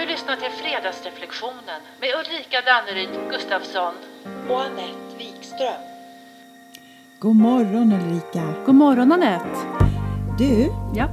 [0.00, 3.94] Du lyssnar till Fredagsreflektionen med Ulrika Danneryd Gustafsson.
[4.48, 5.82] och Anette Wikström.
[7.18, 8.54] God morgon Ulrika!
[8.66, 9.58] God morgon Anette!
[10.38, 11.08] Du, Ja.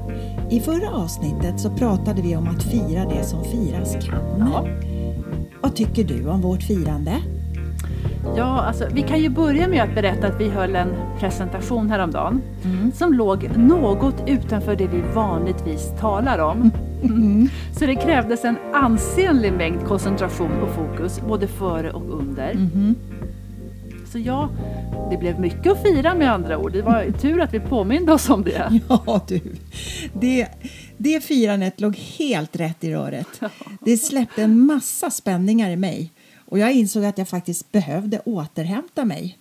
[0.51, 4.51] i förra avsnittet så pratade vi om att fira det som firas kan.
[4.53, 4.67] Ja.
[5.62, 7.17] Vad tycker du om vårt firande?
[8.38, 12.42] Ja, alltså, vi kan ju börja med att berätta att vi höll en presentation häromdagen
[12.94, 16.72] som låg något utanför det vi vanligtvis talar om.
[17.80, 22.55] Så det krävdes en ansenlig mängd koncentration och fokus både före och under.
[24.11, 24.49] Så ja,
[25.11, 26.71] det blev mycket att fira med andra ord.
[26.73, 28.81] Det var tur att vi påminde oss om det.
[28.89, 29.41] Ja du,
[30.13, 30.47] det,
[30.97, 33.41] det firandet låg helt rätt i röret.
[33.79, 36.12] Det släppte en massa spänningar i mig
[36.45, 39.37] och jag insåg att jag faktiskt behövde återhämta mig.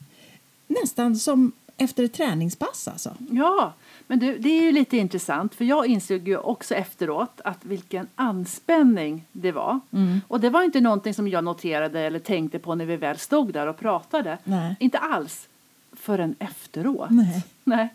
[0.67, 3.17] Nästan som efter ett träningspass alltså.
[3.31, 3.75] Ja,
[4.07, 8.07] men du, det är ju lite intressant för jag insåg ju också efteråt att vilken
[8.15, 9.81] anspänning det var.
[10.29, 13.53] Och det var inte någonting som jag noterade eller tänkte på när vi väl stod
[13.53, 14.39] där och pratade.
[14.45, 14.77] Nej.
[14.81, 15.49] Inte alls
[15.93, 17.11] förrän efteråt.
[17.11, 17.45] Nej.
[17.65, 17.89] Nej.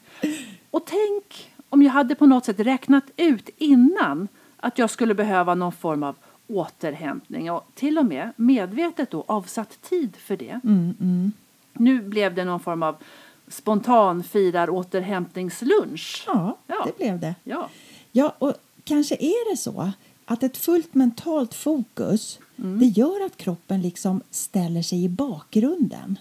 [0.72, 5.56] Och tänk om jag hade på något sätt räknat ut innan att jag skulle behöva
[5.56, 6.16] någon form av
[6.48, 10.60] återhämtning och till och med medvetet då avsatt tid för det.
[11.74, 12.96] Nu blev det någon form av
[13.50, 16.24] spontan firar återhämtningslunch.
[16.28, 16.86] Ja, Ja.
[16.86, 17.36] det blev det.
[17.44, 17.70] Ja.
[18.12, 19.92] Ja, och kanske är det så
[20.26, 26.20] att ett fullt mentalt fokus det gör att kroppen liksom ställer sig i bakgrunden.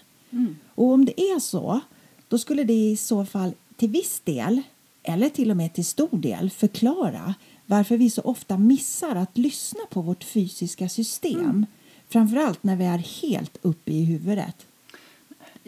[0.75, 1.79] Och om det är så,
[2.27, 4.61] då skulle det i så fall till viss del,
[5.03, 7.33] eller till och med till stor del, förklara
[7.65, 11.65] varför vi så ofta missar att lyssna på vårt fysiska system.
[12.09, 14.65] Framförallt när vi är helt uppe i huvudet.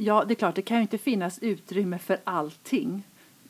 [0.02, 3.04] Ja, det är klart, det kan ju inte finnas utrymme för allting.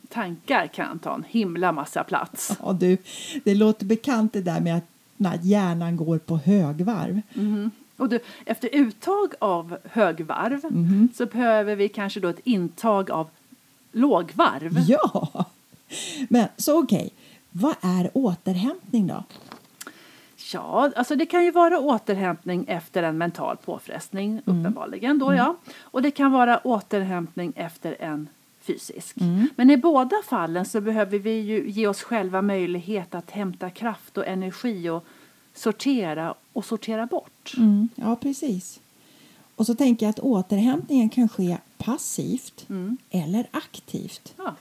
[0.10, 2.58] Tankar kan ta en himla massa plats.
[2.64, 2.98] Ja, du,
[3.44, 4.84] det låter bekant det där med att
[5.18, 7.22] när hjärnan går på högvarv.
[7.98, 10.62] Och du, efter uttag av högvarv
[11.14, 13.28] så behöver vi kanske då ett intag av
[13.92, 14.78] lågvarv.
[14.88, 15.46] Ja!
[16.30, 17.10] Men så okej,
[17.52, 19.24] vad är återhämtning då?
[20.54, 25.56] Ja, alltså det kan ju vara återhämtning efter en mental påfrestning uppenbarligen då ja.
[25.80, 28.28] Och det kan vara återhämtning efter en
[28.62, 29.16] fysisk.
[29.56, 34.18] Men i båda fallen så behöver vi ju ge oss själva möjlighet att hämta kraft
[34.18, 35.06] och energi och
[35.54, 37.54] sortera och sortera bort.
[37.96, 38.80] Ja, precis.
[39.56, 42.68] Och så tänker jag att återhämtningen kan ske passivt
[43.10, 44.34] eller aktivt.
[44.38, 44.56] Ja.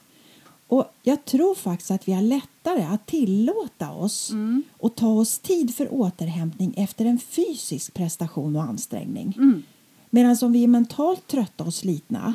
[0.71, 4.31] Och jag tror faktiskt att vi har lättare att tillåta oss
[4.77, 9.63] och ta oss tid för återhämtning efter en fysisk prestation och ansträngning.
[10.09, 12.33] Medan om vi är mentalt trötta och slitna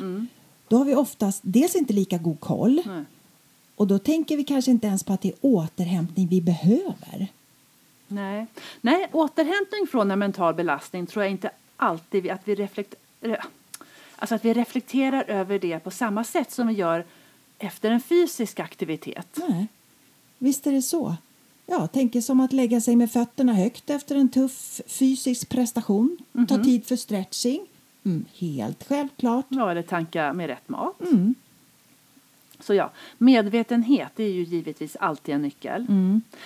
[0.67, 3.03] då har vi oftast dels inte lika god koll Nej.
[3.75, 7.27] och då tänker vi kanske inte ens på att det är återhämtning vi behöver.
[8.07, 8.47] Nej.
[8.81, 13.45] Nej, återhämtning från en mental belastning tror jag inte alltid att vi reflekterar
[14.19, 17.05] Alltså att vi reflekterar över det på samma sätt som vi gör
[17.59, 19.39] efter en fysisk aktivitet.
[19.49, 19.67] Nej,
[20.37, 21.15] visst är det så.
[21.65, 26.17] Ja, tänker som att lägga sig med fötterna högt efter en tuff fysisk prestation.
[26.47, 27.65] Ta tid för stretching.
[28.03, 29.45] Mm, helt självklart.
[29.49, 31.01] Ja, eller tanka med rätt mat.
[32.59, 35.85] Så ja, medvetenhet är ju givetvis alltid en nyckel.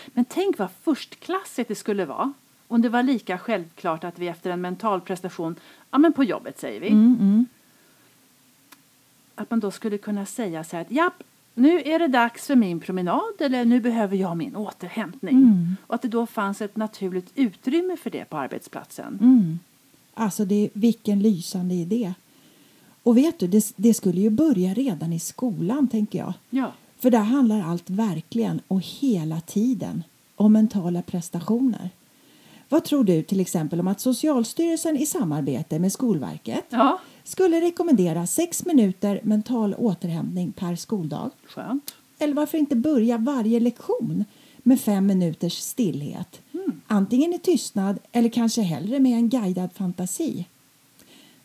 [0.05, 2.33] Men tänk vad förstklassigt det skulle vara
[2.71, 5.55] om det var lika självklart att vi efter en mental prestation,
[5.91, 6.89] ja men på jobbet säger vi,
[9.41, 12.55] att man då skulle kunna säga så här att japp, nu är det dags för
[12.55, 15.75] min promenad eller nu behöver jag min återhämtning.
[15.87, 19.59] Och att det då fanns ett naturligt utrymme för det på arbetsplatsen.
[20.13, 22.13] Alltså, det, vilken lysande idé.
[23.03, 26.33] Och vet du, det, det skulle ju börja redan i skolan, tänker jag.
[26.49, 26.71] Ja.
[26.99, 30.03] För där handlar allt verkligen och hela tiden
[30.35, 31.89] om mentala prestationer.
[32.69, 38.27] Vad tror du till exempel om att Socialstyrelsen i samarbete med Skolverket Ja, skulle rekommendera
[38.27, 41.29] sex minuter mental återhämtning per skoldag?
[41.45, 41.95] skönt.
[42.19, 44.25] Eller varför inte börja varje lektion
[44.63, 46.41] med fem minuters stillhet?
[46.87, 50.45] Antingen i tystnad eller kanske hellre med en guidad fantasi.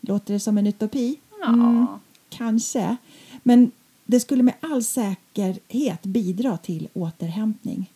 [0.01, 1.19] Låter det som en utopi?
[1.41, 1.99] Ja.
[2.29, 2.97] Kanske.
[3.43, 3.71] Men
[4.05, 7.91] det skulle med all säkerhet bidra till återhämtning.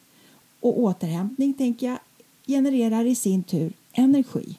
[0.61, 1.99] Och återhämtning, tänker jag,
[2.47, 4.57] genererar i sin tur energi.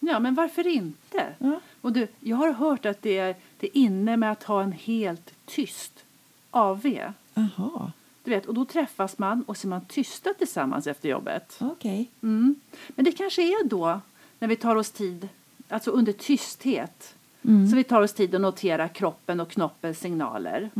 [0.00, 1.34] Ja, men varför inte?
[1.38, 1.60] Ja.
[1.84, 4.72] Och du, jag har hört att det är, det är inne med att ha en
[4.72, 6.04] helt tyst
[6.50, 6.86] AV.
[7.34, 7.92] Aha,
[8.24, 11.56] Du vet, och då träffas man och så är man tysta tillsammans efter jobbet.
[11.60, 12.10] okej.
[12.22, 12.54] Mm.
[12.88, 14.00] Men det kanske är då,
[14.38, 15.28] när vi tar oss tid,
[15.68, 20.70] alltså under tysthet, så vi tar oss tid att notera kroppen och knoppens signaler.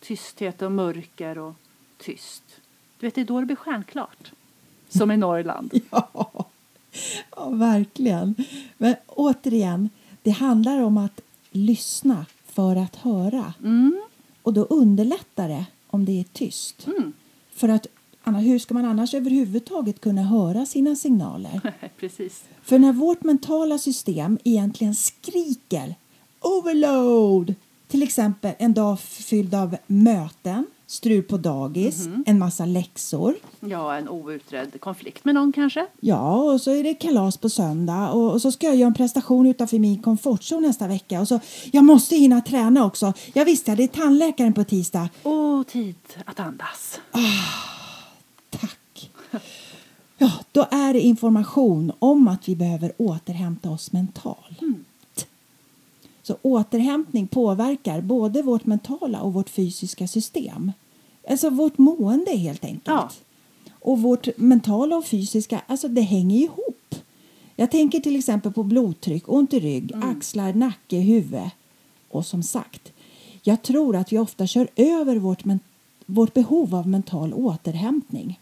[0.00, 1.54] Tysthet och mörker och
[1.98, 2.42] tyst.
[2.98, 4.32] Du vet, det är då det blir stjärnklart.
[4.88, 5.72] Som i Norrland.
[5.90, 6.46] Ja.
[7.36, 8.34] Ja, verkligen.
[8.78, 9.90] Men återigen,
[10.24, 13.54] det handlar om att lyssna för att höra.
[14.42, 16.86] Och då underlättar det om det är tyst.
[17.54, 17.86] För att
[18.24, 21.74] hur ska man annars överhuvudtaget kunna höra sina signaler?
[22.00, 22.44] Precis.
[22.62, 25.94] För när vårt mentala system egentligen skriker
[26.40, 27.54] overload,
[27.88, 33.34] till exempel en dag fylld av möten, strul på dagis, en massa läxor.
[33.60, 35.86] Ja, en outredd konflikt med någon kanske?
[36.00, 38.94] Ja, och så är det kalas på söndag och, och så ska jag göra en
[38.94, 41.40] prestation utanför min komfortzon nästa vecka och så
[41.72, 43.12] jag måste hinna träna också.
[43.32, 45.08] Jag visste, det är tandläkaren på tisdag.
[45.22, 47.00] Och tid att andas.
[48.50, 49.10] Tack.
[50.18, 54.60] Ja, då är det information om att vi behöver återhämta oss mentalt.
[56.26, 60.72] Så återhämtning påverkar både vårt mentala och vårt fysiska system.
[61.30, 62.82] Alltså vårt mående helt enkelt.
[62.86, 63.10] Ja.
[63.80, 66.94] Och vårt mentala och fysiska, alltså det hänger ihop.
[67.56, 71.50] Jag tänker till exempel på blodtryck, ont i rygg, axlar, nacke, huvud.
[72.10, 72.92] Och som sagt,
[73.42, 75.60] jag tror att vi ofta kör över vårt, men-
[76.06, 78.40] vårt behov av mental återhämtning.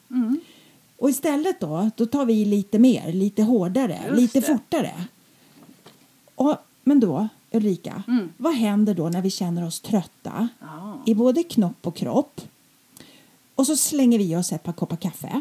[0.99, 4.47] Och istället då, då tar vi lite mer, lite hårdare, Just lite det.
[4.47, 4.93] fortare.
[6.35, 8.03] Och, men då, Ulrika,
[8.37, 10.99] vad händer då när vi känner oss trötta Ja.
[11.07, 12.41] i både knopp och kropp?
[13.55, 15.41] Och så slänger vi oss ett par koppar kaffe.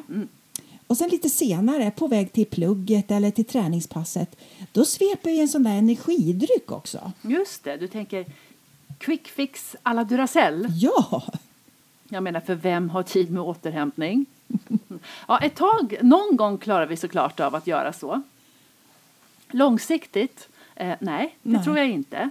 [0.88, 4.36] Och sen lite senare, på väg till plugget eller till träningspasset,
[4.72, 7.12] då sveper vi en sån där energidryck också.
[7.22, 8.26] Just det, du tänker
[8.98, 10.68] quick fix à la Duracell.
[10.70, 11.24] Ja!
[12.10, 14.26] Jag menar, för vem har tid med återhämtning?
[15.28, 18.22] Ja, ett tag, någon gång klarar vi såklart av att göra så.
[19.52, 20.48] Långsiktigt?
[20.82, 21.64] Eh, nej, det Nej.
[21.64, 22.30] tror jag inte.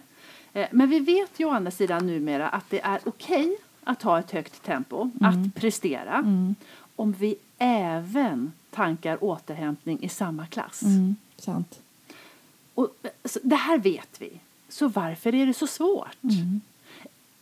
[0.53, 4.19] Eh, men vi vet ju å andra sidan numera att det är okej att ha
[4.19, 6.25] ett högt tempo, att prestera,
[6.97, 10.83] om vi även tankar återhämtning i samma klass.
[10.83, 11.81] Mm, sant.
[12.75, 12.89] Och,
[13.43, 14.31] det här vet vi.
[14.69, 16.17] Så varför är det så svårt?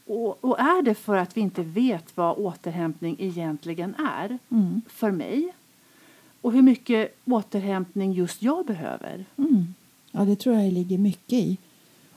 [0.06, 4.38] Och, och är det för att vi inte vet vad återhämtning egentligen är
[4.88, 5.55] för mig?
[6.40, 9.25] Och hur mycket återhämtning just jag behöver?
[10.19, 11.56] Ja, det tror jag ligger mycket i.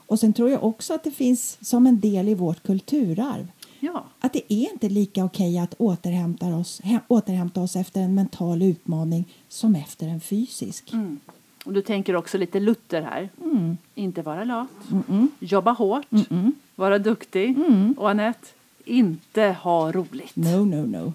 [0.06, 3.46] Och sen tror jag också att det finns som en del i vårt kulturarv
[3.80, 8.14] Ja, att det är inte lika okej att återhämta oss, hä- återhämta oss efter en
[8.14, 10.92] mental utmaning som efter en fysisk.
[10.92, 11.20] mm.
[11.64, 13.28] och du tänker också lite Luther här.
[13.44, 13.76] Mm.
[13.94, 15.28] Inte vara lat, Mm-mm.
[15.40, 16.52] jobba hårt, Mm-mm.
[16.76, 17.48] vara duktig.
[17.56, 17.94] Mm.
[17.98, 18.46] Och Anette,
[18.84, 20.36] inte ha roligt.
[20.36, 21.12] No, no, no.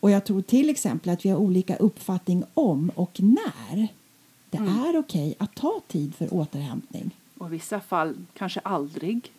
[0.00, 3.88] Och jag tror till exempel att vi har olika uppfattning om och när
[4.50, 7.10] det är okej att ta tid för återhämtning.
[7.38, 9.32] Och i vissa fall kanske aldrig.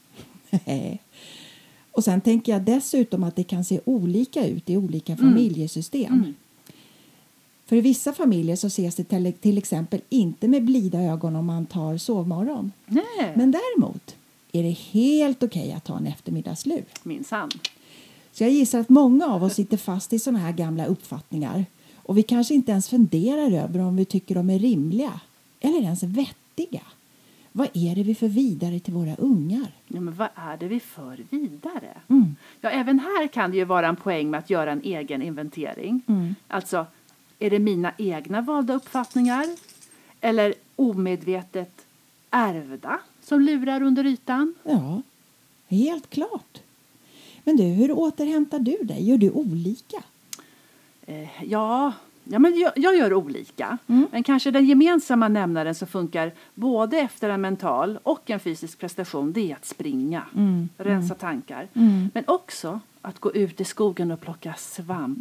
[1.92, 6.34] och sen tänker jag dessutom att det kan se olika ut i olika familjesystem.
[7.66, 11.46] För i vissa familjer så ses det till, till exempel inte med blida ögon om
[11.46, 12.72] man tar sovmorgon.
[12.86, 14.16] Nej, Men däremot
[14.52, 16.86] är det helt okej att ta en eftermiddagslur.
[17.04, 17.50] minsann.
[18.32, 21.66] Så jag gissar att många av oss sitter fast i såna här gamla uppfattningar
[22.10, 25.20] och vi kanske inte ens funderar över om vi tycker de är rimliga
[25.60, 26.82] eller ens vettiga.
[27.52, 29.72] Vad är det vi för vidare till våra ungar?
[29.88, 31.98] Ja, men vad är det vi för vidare?
[32.08, 32.36] Mm.
[32.62, 36.02] Ja, även här kan det ju vara en poäng med att göra en egen inventering.
[36.08, 36.36] Mm.
[36.48, 36.86] Alltså,
[37.40, 39.46] är det mina egna valda uppfattningar
[40.22, 41.86] eller omedvetet
[42.30, 44.56] ärvda som lurar under ytan?
[44.64, 45.02] Ja,
[45.68, 46.62] helt klart.
[47.44, 49.10] Men du, hur återhämtar du dig?
[49.10, 50.04] Gör du olika?
[51.10, 51.94] Eh, ja,
[52.32, 53.78] ja men jag, jag gör olika.
[53.88, 54.08] Mm.
[54.12, 59.34] Men kanske den gemensamma nämnaren som funkar både efter en mental och en fysisk prestation
[59.34, 61.68] det är att springa, Mm, rensa tankar.
[61.74, 62.10] Mm.
[62.14, 65.18] Men också att gå ut i skogen och plocka svamp.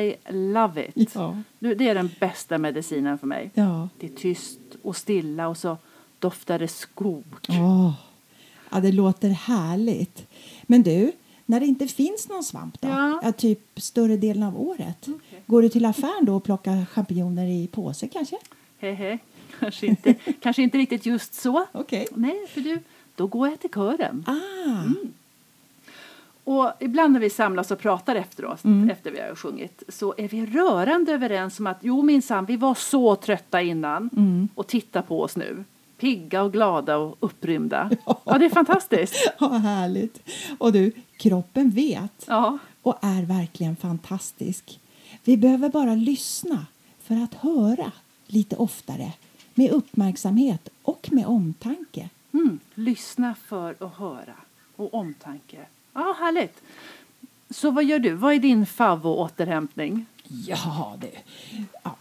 [0.00, 1.16] I love it.
[1.16, 1.44] Mm.
[1.58, 1.74] Ja.
[1.74, 3.50] Det är den bästa medicinen för mig.
[3.54, 3.88] Ja.
[3.98, 5.76] Det är tyst och stilla och så
[6.18, 7.24] doftar det skog.
[7.48, 7.92] Åh,
[8.70, 10.26] ja, det låter härligt.
[10.62, 11.12] Men du,
[11.50, 12.88] när det inte finns någon svamp då?
[12.88, 13.32] Ja.
[13.32, 14.96] typ större delen av året.
[15.08, 15.42] Okej.
[15.46, 18.36] Går du till affären då och plockar champinjoner i påse kanske?
[18.78, 19.18] Hehe.
[19.60, 21.66] Kanske inte, kanske inte riktigt just så.
[21.72, 22.06] Okej.
[22.14, 22.78] Nej, för du,
[23.16, 24.24] då går jag till kören.
[24.26, 24.84] Ah,
[26.44, 28.90] Och ibland när vi samlas och pratar efteråt, Mm.
[28.90, 32.74] efter vi har sjungit, så är vi rörande överens om att jo minsann, vi var
[32.74, 34.48] så trötta innan Mm.
[34.54, 35.64] och titta på oss nu.
[36.00, 37.90] Pigga och glada och upprymda.
[38.24, 39.32] Ja, det är fantastiskt.
[39.38, 40.22] vad härligt.
[40.58, 44.80] Och du, kroppen vet Ja, och är verkligen fantastisk.
[45.24, 46.66] Vi behöver bara lyssna
[47.02, 47.92] för att höra
[48.26, 49.12] lite oftare
[49.54, 52.08] med uppmärksamhet och med omtanke.
[52.32, 52.58] mm.
[52.74, 54.34] lyssna för att höra
[54.76, 55.58] och omtanke.
[55.92, 56.62] Ja, härligt.
[57.50, 58.12] Så vad gör du?
[58.12, 60.06] Vad är din favvo-återhämtning?
[60.24, 61.10] Ja, du.
[61.82, 61.96] Ja,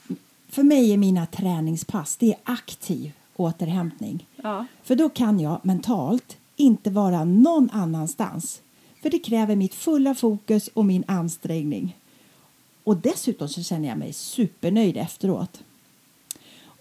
[0.49, 4.27] för mig är mina träningspass det är aktiv återhämtning.
[4.43, 4.65] Ja.
[4.83, 8.61] För då kan jag mentalt inte vara någon annanstans.
[9.01, 11.97] För det kräver mitt fulla fokus och min ansträngning.
[12.83, 15.59] Och dessutom så känner jag mig supernöjd efteråt.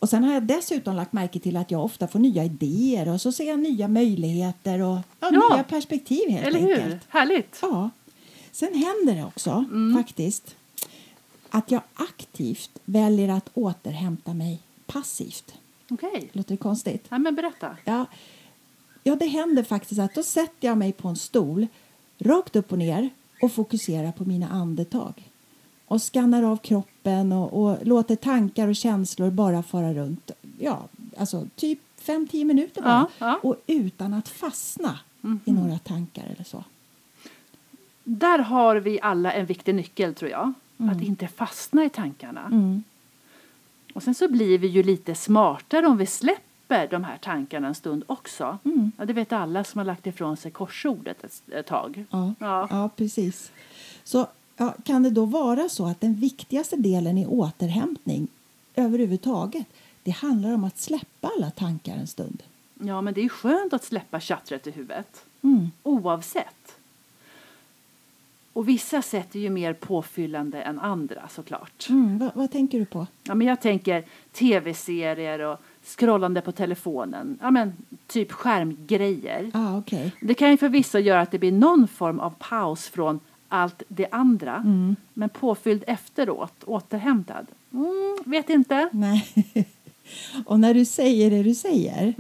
[0.00, 3.20] Och sen har jag dessutom lagt märke till att jag ofta får nya idéer och
[3.20, 5.54] så ser jag nya möjligheter och ja, Ja.
[5.54, 6.84] nya perspektiv helt Eller enkelt.
[6.84, 6.98] hur?
[7.08, 7.58] Härligt.
[7.62, 7.90] Ja.
[8.52, 9.64] Sen händer det också
[9.96, 10.54] faktiskt
[11.50, 15.54] att jag aktivt väljer att återhämta mig passivt.
[15.90, 16.30] Okej.
[16.33, 17.07] Låter det konstigt?
[17.09, 17.76] Ja, men berätta.
[17.85, 18.07] Ja,
[19.02, 21.66] ja, det händer faktiskt att då sätter jag mig på en stol
[22.18, 23.11] rakt upp och ner
[23.42, 25.30] och fokuserar på mina andetag
[25.87, 30.30] och skannar av kroppen och, och låter tankar och känslor bara fara runt.
[30.59, 30.83] Ja,
[31.16, 33.09] alltså typ 5-10 minuter bara.
[33.18, 33.40] Ja, ja.
[33.42, 34.99] Och utan att fastna
[35.45, 36.64] i några tankar eller så.
[38.04, 40.52] Där har vi alla en viktig nyckel tror jag.
[40.90, 42.47] Att inte fastna i tankarna.
[42.47, 42.83] Mm.
[43.98, 47.74] Och sen så blir vi ju lite smartare om vi släpper de här tankarna en
[47.74, 48.58] stund också.
[48.64, 48.92] Mm.
[48.98, 52.04] Ja, det vet alla som har lagt ifrån sig korsordet ett, ett tag.
[52.10, 52.66] Ja, Ja.
[52.70, 52.90] ja.
[52.96, 53.52] precis.
[54.04, 54.26] Så
[54.56, 58.28] ja, kan det då vara så att den viktigaste delen i återhämtning
[58.74, 59.66] överhuvudtaget
[60.02, 62.42] det handlar om att släppa alla tankar en stund?
[62.74, 65.24] Ja, men det är skönt att släppa tjattret i huvudet.
[65.42, 65.70] Mm.
[65.82, 66.77] Oavsett.
[68.58, 71.86] Och vissa sätt är ju mer påfyllande än andra såklart.
[71.88, 73.06] Mm, vad, vad tänker du på?
[73.24, 77.38] Ja, men jag tänker tv-serier och scrollande på telefonen.
[77.42, 77.72] Ja, men
[78.06, 79.50] typ skärmgrejer.
[79.54, 80.12] Ah, okej.
[80.20, 84.06] Det kan ju förvisso göra att det blir någon form av paus från allt det
[84.10, 84.56] andra.
[84.56, 84.96] Mm.
[85.14, 87.46] Men påfylld efteråt, återhämtad.
[87.72, 88.88] Mm, vet inte.
[88.92, 89.26] Nej.
[90.46, 92.14] Och när du säger det du säger,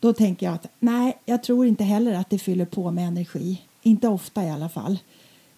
[0.00, 3.62] då tänker jag att nej, jag tror inte heller att det fyller på med energi.
[3.82, 4.98] Inte ofta i alla fall.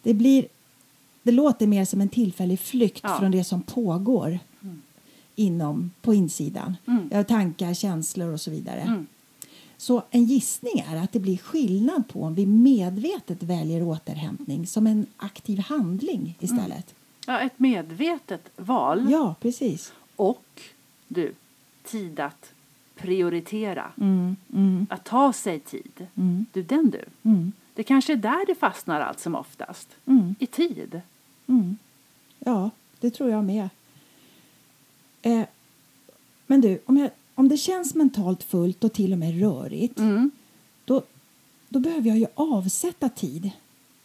[0.02, 0.46] Det blir,
[1.22, 3.18] det låter mer som en tillfällig flykt Ja.
[3.18, 4.38] från det som pågår
[5.36, 6.76] inom, på insidan.
[6.86, 7.24] Mm.
[7.24, 8.80] Tankar, känslor och så vidare.
[8.80, 9.06] Mm.
[9.76, 14.86] Så en gissning är att det blir skillnad på om vi medvetet väljer återhämtning som
[14.86, 16.94] en aktiv handling istället.
[17.26, 19.06] Ja, ett medvetet val.
[19.10, 19.92] Ja, precis.
[20.16, 20.60] Och
[21.08, 21.34] du,
[21.84, 22.52] tid att
[22.96, 23.92] prioritera.
[24.00, 26.06] Mm, mm, Att ta sig tid.
[26.14, 27.04] mm, Du, den du.
[27.80, 29.88] Det kanske är där det fastnar allt som oftast.
[30.06, 30.34] mm.
[30.38, 31.00] I tid.
[31.46, 31.76] Mm.
[32.38, 32.70] Ja,
[33.00, 33.68] det tror jag med.
[35.22, 35.42] Eh,
[36.46, 40.30] men du, om, jag, om det känns mentalt fullt och till och med rörigt Mm.
[40.84, 41.02] då,
[41.68, 43.50] då behöver jag ju avsätta tid.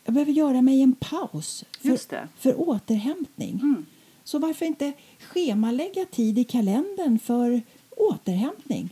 [0.04, 3.60] Jag behöver göra mig en paus för, för återhämtning.
[3.64, 3.86] Mm.
[4.24, 7.62] Så varför inte schemalägga tid i kalendern för
[7.98, 8.90] återhämtning?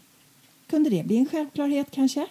[0.68, 2.28] Kunde det bli en självklarhet kanske?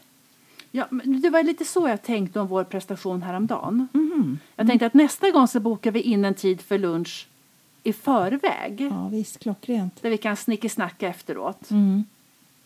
[0.75, 3.89] Ja, det var lite så jag tänkte om vår prestation häromdagen.
[3.93, 4.39] Mhm.
[4.57, 7.27] Jag tänkte att nästa gång så bokar vi in en tid för lunch
[7.83, 8.81] i förväg.
[8.81, 10.03] Ja, visst, klockrent.
[10.03, 11.71] Där vi kan snickesnacka efteråt.
[11.71, 12.05] Mm.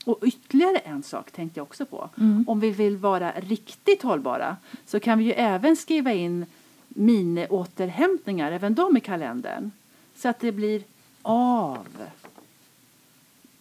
[0.05, 2.11] Och ytterligare en sak tänkte jag också på.
[2.19, 2.45] Mm.
[2.49, 6.47] Om vi vill vara riktigt hållbara så kan vi ju även skriva in
[6.89, 9.71] miniåterhämtningar, även de i kalendern.
[10.17, 10.83] Så att det blir
[11.23, 11.87] av.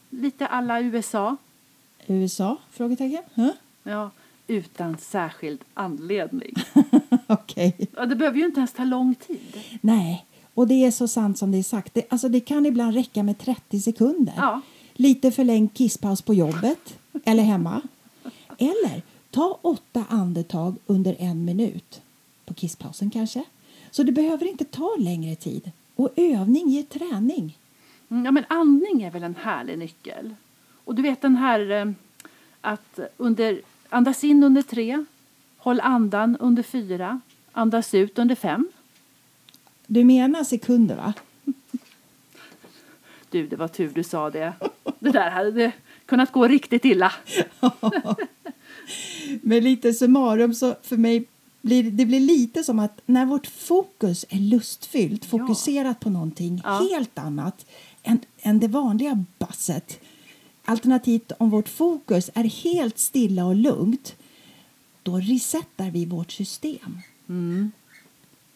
[0.10, 1.38] Lite alla USA.
[2.08, 2.58] USA?
[2.72, 3.24] Frågetecken?
[3.34, 3.52] Huh?
[3.84, 4.12] Ja,
[4.48, 6.54] utan särskild anledning.
[7.28, 7.76] Okej.
[7.96, 9.60] Ja, det behöver ju inte ens ta lång tid.
[9.82, 11.94] Nej, och det är så sant som det är sagt.
[11.94, 14.34] Det, alltså det kan ibland räcka med 30 sekunder.
[14.38, 14.62] Ja.
[14.94, 17.82] Lite förlängd kisspaus på jobbet eller hemma.
[18.58, 22.02] Eller ta åtta andetag under en minut.
[22.46, 23.44] På kisspausen kanske.
[23.92, 25.72] Så det behöver inte ta längre tid.
[25.96, 27.58] Och övning ger träning.
[28.10, 30.36] Mm, Ja, men andning är väl en härlig nyckel.
[30.86, 31.92] Och du vet den här eh,
[32.62, 35.06] att under, andas in under tre,
[35.58, 37.20] håll andan under fyra,
[37.52, 38.68] andas ut under fem.
[39.88, 41.14] Du menar sekunder va?
[43.30, 44.54] Du, det var tur du sa det.
[45.00, 45.72] Det där hade
[46.06, 47.12] kunnat gå riktigt illa.
[49.42, 51.26] Med lite summarum så för mig
[51.62, 55.30] blir det, blir lite som att när vårt fokus är lustfyllt, Ja.
[55.30, 56.88] fokuserat på någonting Ja.
[56.92, 57.66] helt annat
[58.04, 60.00] än, än det vanliga basset.
[60.66, 64.16] Alternativt om vårt fokus är helt stilla och lugnt,
[65.04, 67.00] då resetar vi vårt system.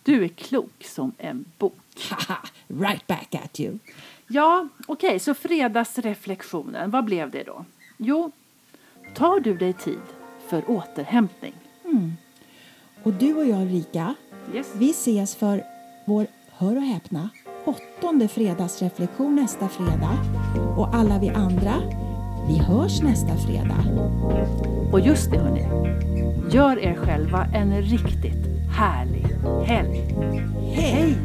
[0.03, 1.73] Du är klok som en bok.
[2.67, 3.77] Right back at you.
[4.27, 7.65] Ja, okej, så fredagsreflektionen, vad blev det då?
[7.97, 8.31] Jo,
[9.15, 9.99] tar du dig tid
[10.49, 11.53] för återhämtning?
[13.03, 14.15] Och du och jag Ulrika,
[14.53, 14.67] Yes.
[14.75, 15.63] vi ses för
[16.05, 17.29] vår, hör och häpna,
[17.65, 20.17] åttonde fredagsreflektion nästa fredag.
[20.77, 21.73] Och alla vi andra,
[22.47, 23.83] vi hörs nästa fredag.
[24.91, 25.67] Och just det hörni,
[26.51, 29.25] gör er själva en riktigt härlig
[29.65, 30.15] helg.
[30.73, 31.15] Hej!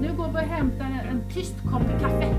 [0.00, 2.34] Nu går vi och hämtar en, en tyst kopp kaffe.